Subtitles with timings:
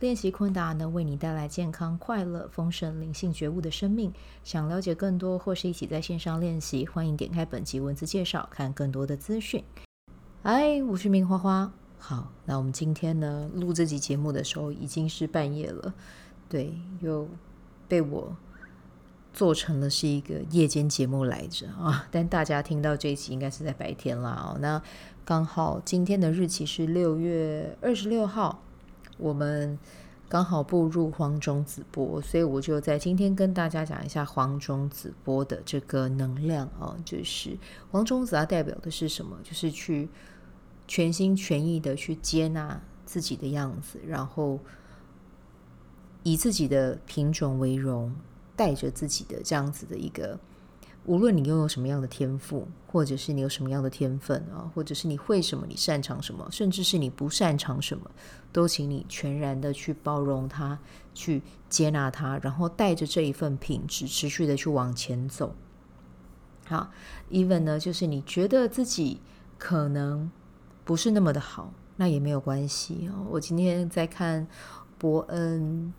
[0.00, 4.12] 练习昆达能为你带来健康、快乐、丰盛、灵性觉悟的生命。
[4.42, 9.62] 想了解更多或是一起在线上练习，欢迎点开本集文字介绍，看更多的资讯。
[10.42, 11.72] 嗨，我是明花花。
[11.96, 15.94] 好，那我们今天呢，录这集节目的时候已经是半夜了，
[16.48, 17.28] 对，又
[17.86, 18.36] 被我
[19.32, 22.08] 做成了是一个夜间节目来着啊。
[22.10, 24.50] 但大家听到这一集应该是在白天啦。
[24.50, 24.82] 哦，那
[25.24, 28.60] 刚好今天的日期是六月二十六号。
[29.18, 29.78] 我们
[30.28, 37.56] 刚好步入黄种子波，所以我就在今天跟大家讲一下黄种子波的这个能量啊，就是
[37.90, 39.36] 黄种子它代表的是什么？
[39.44, 40.08] 就是去
[40.88, 44.58] 全心全意的去接纳自己的样子，然后
[46.22, 48.14] 以自己的品种为荣，
[48.56, 50.38] 带着自己的这样子的一个。
[51.06, 58.10] 无论你拥有什么样的天赋，或者是你有什么样的天分啊，或者是你会什么，你擅长什么，甚至是你不擅长什么，
[58.52, 60.78] 都请你全然的去包容它，
[61.12, 65.54] 去接纳它，然后带着这一份品质，持续的去往前走。
[66.66, 66.90] 好
[67.30, 69.20] ，even 呢，就是你觉得自己
[69.58, 70.30] 可能
[70.84, 73.26] 不是那么的好，那也没有关系哦。
[73.30, 74.46] 我今天在看
[74.96, 75.92] 伯恩。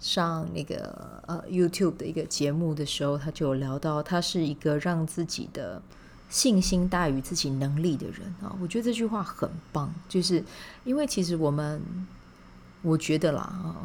[0.00, 5.80] 上那个呃 YouTube 的一个节目的时候，他就有聊到，他是一个让自己的
[6.28, 8.54] 信心大于自己能力的人啊。
[8.60, 10.44] 我觉得这句话很棒，就是
[10.84, 11.80] 因为其实我们
[12.82, 13.76] 我觉得啦啊，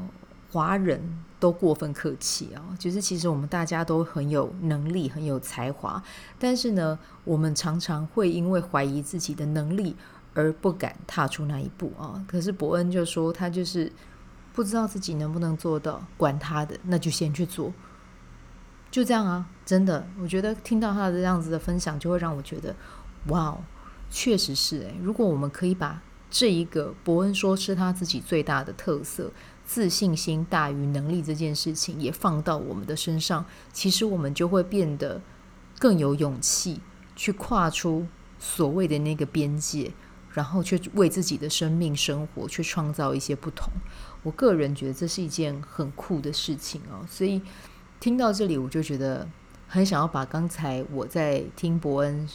[0.52, 1.02] 华人
[1.40, 6.03] 都过分客气啊，就是其实我们大家都很有能力，很有才华，
[6.38, 9.96] 但是呢，我们常常会因为怀疑自己的能力
[10.34, 12.22] 而不敢踏出那一步啊。
[12.28, 13.90] 可是伯恩就说，他就是。
[14.59, 17.72] 不知道自己能不能做到，管他的，那就先去做，
[18.92, 19.47] 就这样啊！
[19.66, 22.75] 真的，我觉得听到他的这样子的分享，就会让我觉得，
[23.28, 23.64] 哇哦，
[24.09, 24.96] 确实是诶。
[25.02, 29.31] 如果我们可以把这一个伯恩说是他自己最大的特色，
[29.64, 35.22] 自信心大于能力这件事情，也放到我们的身上，其实我们就会变得
[35.80, 36.81] 更有勇气
[37.16, 38.06] 去跨出
[38.38, 39.94] 所谓的那个边界。
[40.40, 43.70] 然后去为自己的生命生活去创造一些不同，
[44.24, 47.06] 我个人觉得这是一件很酷的事情哦。
[47.10, 47.42] 所以
[48.00, 49.28] 听到这里，我就觉得
[49.68, 52.26] 很想要把刚才我在听伯恩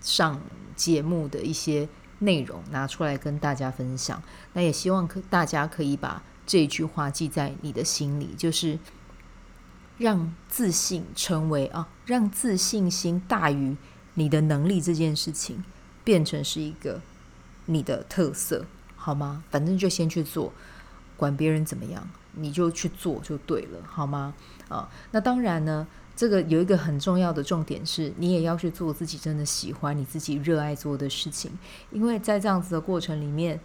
[0.00, 0.40] 上
[0.74, 1.88] 节目的一些
[2.18, 4.20] 内容拿出来跟大家分享。
[4.52, 8.76] 那也希望可大家可以把这句话记在你的心里，就是
[9.96, 13.76] 让自信成为啊，让自信心大于
[14.14, 15.62] 你的能力这件事情
[16.02, 17.00] 变成是一个。
[17.66, 18.64] 你的特色
[18.96, 19.44] 好吗？
[19.50, 20.52] 反正就先去做，
[21.16, 24.34] 管别人怎么样，你就去做就对了，好吗？
[24.68, 25.86] 啊，那当然呢，
[26.16, 31.50] 这个有一个很重要的重点是，你也要去做自己真的喜欢、你自己热爱做的事情，
[31.90, 33.60] 因为在这样子的过程里面，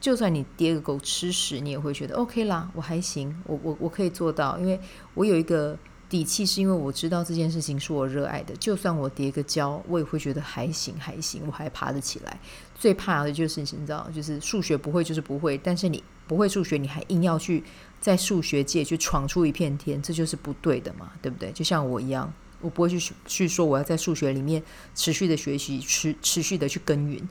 [0.00, 4.80] 就算你跌个狗吃屎，你也会觉得 OK 啦，我还行，我我我可以做到，因为
[5.14, 5.78] 我有一个。
[6.10, 12.40] 底气是因为我知道这件事情是我热爱的，就算我跌个跤，我也会觉得还行还行，我还爬得起来。
[12.74, 17.62] 最怕的就是你知道，就是数学不会就是不会，但是你不会数学，你还硬要去
[18.00, 21.52] 在数学界去闯出一片天，这就是不对的嘛，对不对？
[21.52, 24.60] 就像我一样，我不会去去说我要在数学里面
[24.96, 27.22] 持续的学习，持持续的去耕耘，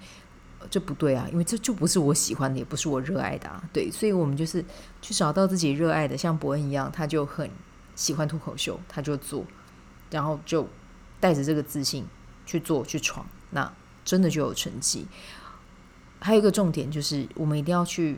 [0.72, 3.61] 这不对啊，因为这就不是我喜欢的，也不是我热爱的啊。
[3.73, 4.63] 对，所以我们就是
[5.01, 7.50] 去找到自己热爱的，像伯恩一样，他就很。
[7.99, 9.45] 喜欢脱口秀，他就做，
[10.09, 10.65] 然后就
[11.19, 12.05] 带着这个自信
[12.45, 13.69] 去做去闯，那
[14.05, 15.05] 真的就有成绩。
[16.22, 18.17] 还有一个重点就是，我们一定要去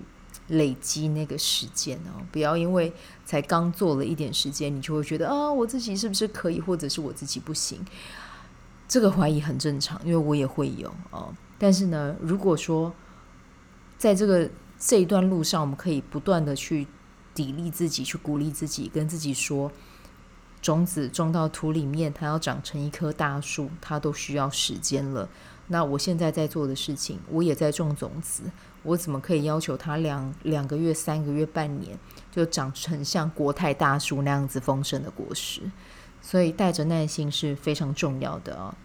[0.50, 2.94] 累积那个时间哦，不要因为
[3.26, 7.84] 才刚做了一点时间，你就会觉得啊，我自己是不是可以，或者是我自己不行？
[8.88, 11.34] 这个怀疑很正常，因为我也会有哦。
[11.58, 12.94] 但是呢，如果说
[13.98, 16.86] 在这个这一段路上，我们可以不断的去。
[17.36, 19.72] 砥砺自己，去鼓励自己，跟自己说：
[20.62, 25.30] 种子种到土里面，它要长成一棵大树，它都需要时间了。
[25.68, 28.44] 那我现在在做的事情，我也在种种子，
[28.84, 31.98] 我怎么可以要求它两两个月、三个月、半年
[32.30, 35.62] 就长成像国泰大树那样子丰盛的果实？
[36.22, 38.76] 所以带着耐心是非常重要的啊。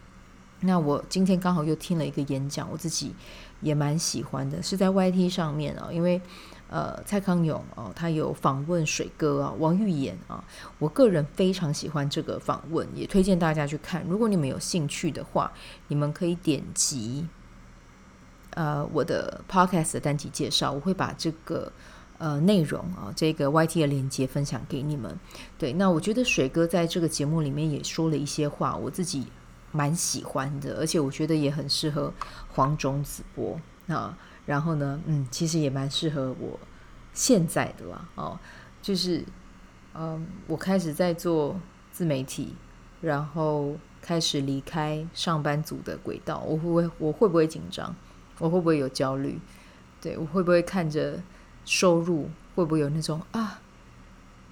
[0.60, 3.12] 那我今天刚好又听了一个演讲，我自己
[3.60, 6.22] 也蛮喜欢的，是在 YT 上面啊，因为。
[6.68, 10.42] 呃，蔡康永哦，他有访问水哥啊，王玉妍啊，
[10.80, 14.04] 我个人非常喜欢这个访问，也推荐大家去看。
[14.08, 15.52] 如果你们有兴趣的话，
[15.86, 17.24] 你们可以点击
[18.50, 21.70] 呃我的 podcast 的单集介绍，我会把这个
[22.18, 25.16] 呃内容啊，这个 YT 的链接分享给你们。
[25.56, 29.26] 对，那我觉得水哥在这个节目里面也说了一些话，我自己
[29.70, 32.12] 蛮喜欢的，而且我觉得也很适合
[32.48, 34.18] 黄种子播啊。
[34.46, 36.58] 然后呢，嗯，其实也蛮适合我
[37.12, 38.38] 现在的啦，哦，
[38.80, 39.24] 就是，
[39.94, 41.60] 嗯，我开始在做
[41.92, 42.54] 自媒体，
[43.00, 47.94] 然后开始离开上班族的轨道，我会不会，我会不会紧张？
[48.38, 49.38] 我会不会有焦虑？
[50.00, 51.20] 对，我会不会看着
[51.64, 53.60] 收入，会不会有那种啊，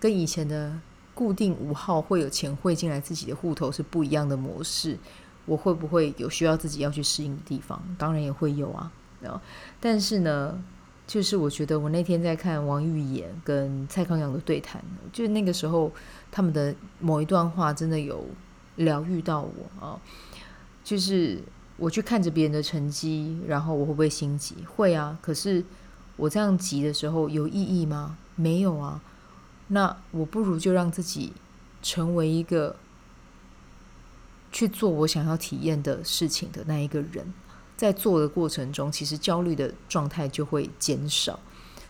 [0.00, 0.76] 跟以前的
[1.14, 4.98] 固定五号会有钱汇进来自己的户头是不一样的模式？
[5.46, 7.80] 我会不会有需要自己要去适应的地方？
[7.96, 8.90] 当然也会有啊。
[9.80, 10.62] 但是呢，
[11.06, 14.82] 就是我觉得我那天在看王玉妍跟蔡康永的对谈，
[15.12, 15.92] 就那个时候
[16.30, 18.26] 他们的某一段话真的有
[18.76, 20.00] 疗愈到我啊。
[20.82, 21.42] 就是
[21.76, 24.56] 我去看着别人的成绩，然后我会不会心急？
[24.66, 25.18] 会啊。
[25.22, 25.64] 可是
[26.16, 28.18] 我这样急的时候有意义吗？
[28.36, 29.00] 没有啊。
[29.68, 31.32] 那我不如就让自己
[31.82, 32.76] 成为一个
[34.52, 37.32] 去做我想要体验的事情的那一个人。
[37.76, 41.38] 在做的过程中，其实焦虑的状态就会减少。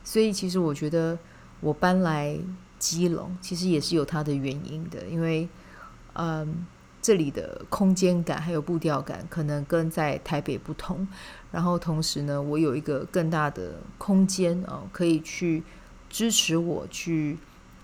[0.02, 1.18] 所以，其实我觉得
[1.60, 2.38] 我搬来
[2.78, 5.06] 基隆，其实也是有它的原因的。
[5.06, 5.48] 因为，
[6.14, 6.66] 嗯，
[7.00, 11.06] 这里的空间感还有步调感，可能跟在台北不同。
[11.50, 15.62] 然后，同时呢，我有一个更大的空间啊，可以去
[16.10, 17.38] 支持我去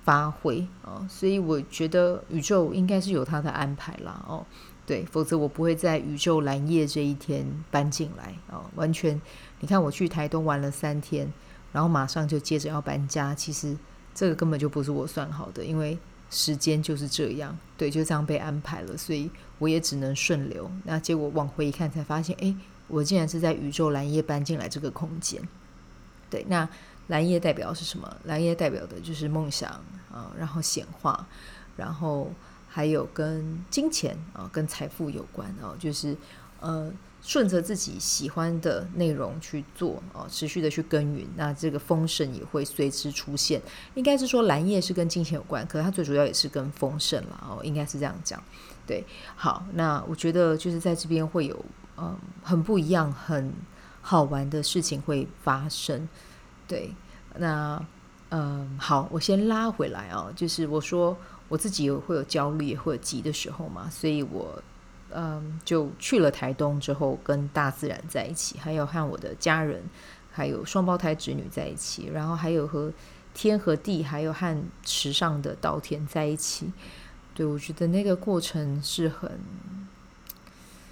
[0.04, 1.06] 发挥啊。
[1.08, 4.24] 所以，我觉得宇宙应该是有它的安排啦。
[4.26, 4.44] 哦。
[4.90, 9.22] 对，否则我不会在宇宙蓝夜这一天搬进来啊、完全，
[9.60, 11.32] 你看我去台东玩了三天，
[11.70, 13.32] 然后马上就接着要搬家。
[13.32, 13.76] 其实
[14.12, 15.96] 这个根本就不是我算好的，因为
[16.28, 20.68] 时间就是这样，对，就这样被安排了，所以我也只能顺流。
[20.82, 22.52] 那结果往回一看，才发现，哎，
[22.88, 25.40] 我竟然是在宇宙蓝夜搬进来这个空间。
[26.28, 26.68] 对，那
[27.06, 28.16] 蓝夜代表是什么？
[28.24, 29.70] 蓝夜代表的就是梦想
[30.12, 31.28] 啊、然后显化，
[31.76, 32.28] 然后。
[32.72, 36.16] 还有跟金钱啊，跟财富有关啊，就是
[36.60, 36.88] 呃，
[37.20, 43.60] 顺着自己喜欢的内容去做啊，持续的去耕耘，那这个丰盛也会随之出现。
[43.94, 48.40] 应该是说蓝夜是跟金钱有关，可是它最主要也是跟丰盛了哦，应该是这样讲。
[48.86, 51.64] 对，好，那我觉得就是在这边会有
[51.96, 53.52] 嗯很不一样、很
[54.00, 56.08] 好玩的事情会发生。
[56.68, 56.94] 对，
[57.36, 57.84] 那
[58.28, 61.16] 嗯好，我先拉回来啊，就是我说。
[61.50, 64.62] 我自己也会有焦虑，也会有急的时候嘛，所以我，
[65.10, 69.82] 嗯，就去了台东之后，跟大自然在一起，还有和我的家人，
[70.30, 72.92] 还有双胞胎侄女在一起，然后还有和
[73.34, 76.72] 天和地，还有和池上的稻田在一起。
[77.34, 79.38] 对，我觉得那个过程是很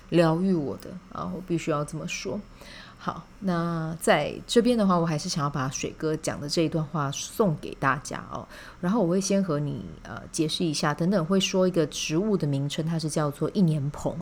[0.09, 2.41] 疗愈我的啊，我必须要这么说。
[3.01, 8.47] 好，那在这边的话，我还是想要把水哥讲的这一段话送给大家哦。
[8.81, 14.15] 然后我会先和你呃解释一下，等等会说一个植物的名称，它是叫做一年蓬。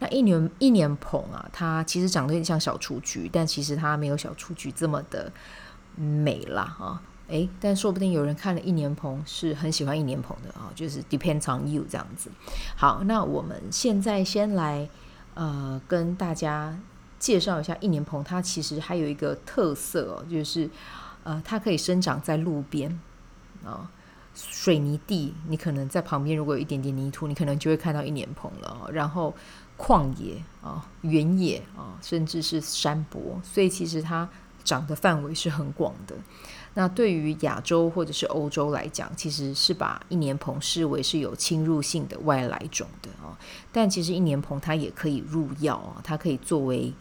[0.00, 5.32] 那一年一年蓬啊，它其实长得有点像小雏菊，但其实它没有小雏菊这么的
[5.96, 7.02] 美啦啊。
[7.28, 12.30] 诶，但说不定有人看了一年蓬是很喜欢一年蓬的啊，就是 depends on you 这样子。
[12.76, 14.86] 好，那我们现在先来
[15.32, 16.78] 呃跟大家。
[17.20, 20.68] 介绍一下一年蓬，它其实还有一个特色哦，就是
[21.22, 22.98] 呃，它可以生长在路边
[23.64, 23.88] 啊、
[24.34, 29.32] 水泥地，你可能在旁边如果有一点点泥土，你可能就会看到一年蓬了、然后
[29.76, 34.28] 旷野啊、原野啊、甚至是山坡，所以其实它
[34.64, 36.16] 长的范围是很广的。
[36.74, 43.36] 那对于亚洲或者是欧洲来讲，其实是把一年蓬视为是有侵入性的外来种的哦。
[43.72, 46.92] 但其实一年蓬它也可以入药啊，它可以作为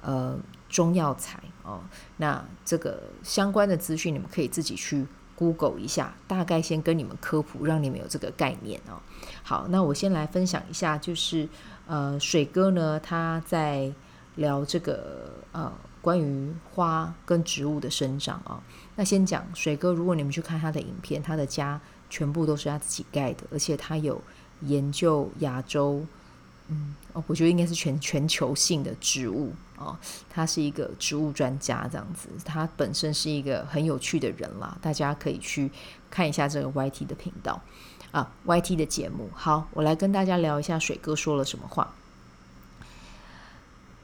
[0.00, 0.34] 呃
[0.70, 1.80] 中药材哦。
[2.16, 5.06] 那这个相关的资讯你们可以自己去
[5.36, 8.98] Google 一下，大概先跟你们科普，让你们有这个概念哦。
[9.42, 11.46] 好，那我先来分享一下，就是
[11.86, 13.92] 呃水哥呢他在
[14.36, 15.70] 聊这个呃。
[16.08, 18.62] 关于花跟植物的生长啊，
[18.96, 19.92] 那先讲水哥。
[19.92, 24.18] 如果你们去看他的影片，他的家全部都是他自己盖的，而且他有
[24.62, 26.02] 研究亚洲，
[26.68, 30.00] 嗯，哦，我觉得应该是全全球性的植物啊。
[30.30, 32.30] 他是一个植物专家，这样子。
[32.42, 35.70] 他本身是一个很有趣的人啦，大家可以去
[36.08, 37.60] 看一下这个 YT 的频道
[38.12, 39.28] 啊，YT 的节目。
[39.34, 41.92] 好，我来跟大家聊一下水哥说了什么话。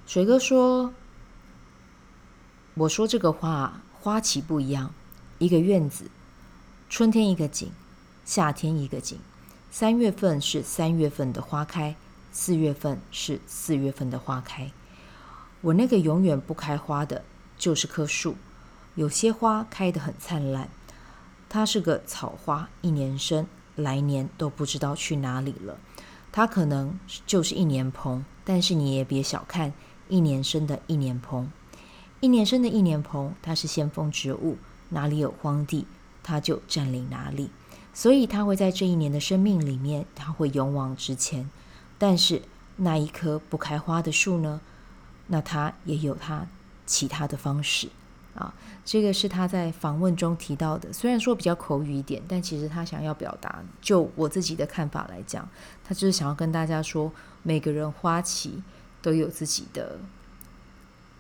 [0.06, 0.92] 水哥说。
[2.76, 4.92] 我说这个话，花期不一样，
[5.38, 6.10] 一个院子，
[6.90, 7.70] 春天一个景，
[8.24, 9.16] 夏天一个景。
[9.70, 11.94] 三月份是三月份的花开，
[12.32, 14.72] 四月份是四月份的花开。
[15.60, 17.22] 我那个永远不开花的，
[17.56, 18.34] 就是棵树。
[18.96, 20.68] 有些花开得很灿烂，
[21.48, 25.78] 它是个草花，一年生，来年都不知道去哪里了。
[26.32, 29.72] 它可能就是一年蓬，但是你也别小看
[30.08, 31.48] 一年生的一年蓬。
[32.20, 34.56] 一年生的一年蓬，它是先锋植物，
[34.90, 35.86] 哪里有荒地，
[36.22, 37.50] 它就占领哪里。
[37.92, 41.48] 所以它会在这一年的生命里面，它会勇往直前。
[41.98, 42.42] 但是
[42.76, 44.60] 那一棵不开花的树呢？
[45.28, 46.46] 那它也有它
[46.86, 47.88] 其他的方式
[48.34, 48.52] 啊。
[48.84, 55.48] 这个是他在访问中提到的，虽然说比较口语一点，但其实他想要表达，就我自己的看法来讲，
[55.82, 57.10] 他就是想要跟大家说，
[57.42, 58.62] 每个人花期
[59.00, 59.98] 都有自己的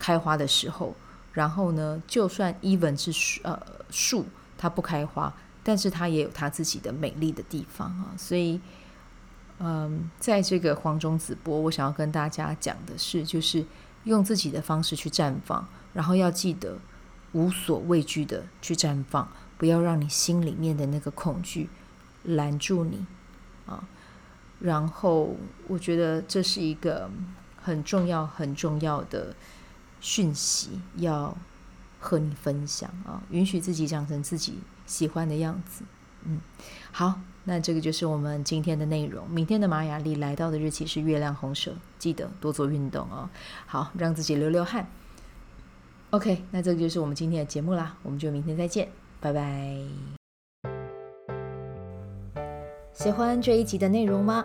[0.04, 0.94] 开花的时候。
[1.32, 4.26] 然后呢，就算 even 是呃树，
[4.58, 5.32] 它不开花。
[5.66, 8.60] 但是它也有它自己的美丽的地方啊，所以，
[9.58, 13.64] 嗯，在这个黄种子播，我想要跟大家讲的是，就是
[14.04, 16.76] 用自己的方式去绽放，然后要记得
[17.32, 21.70] 无所畏惧的去绽放，不要让你心里面的那个恐惧
[22.24, 23.06] 拦住你
[23.64, 23.82] 啊。
[24.60, 25.34] 然后，
[25.66, 27.10] 我觉得这是一个
[27.62, 29.34] 很重要、很重要的
[30.04, 31.34] 讯息，要
[31.98, 35.82] 和你分享啊，允许自己长成自己喜欢的样子，
[36.24, 36.38] 嗯，
[36.92, 39.26] 好，那这个就是我们今天的内容。
[39.30, 43.30] 明天的玛雅历来到的日期是月亮红蛇，记得多做运动哦。
[43.64, 44.86] 好，让自己流流汗。
[46.10, 49.74] OK，那这个就是我们今天的节目啦，我们就明天再见，拜拜。
[52.92, 54.44] 喜欢这一集的内容吗？